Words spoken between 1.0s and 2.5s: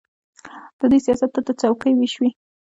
سیاست تل د څوکۍو وېش دی.